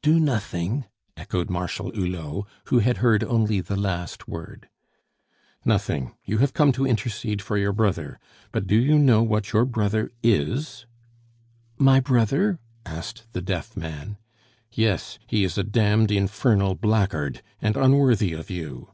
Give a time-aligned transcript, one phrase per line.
[0.00, 0.86] "Do nothing!"
[1.18, 4.70] echoed Marshal Hulot, who had heard only the last word.
[5.66, 8.18] "Nothing; you have come to intercede for your brother.
[8.52, 10.86] But do you know what your brother is?"
[11.76, 14.16] "My brother?" asked the deaf man.
[14.72, 18.88] "Yes, he is a damned infernal blackguard, and unworthy of you."